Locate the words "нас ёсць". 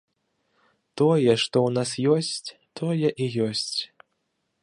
1.77-2.47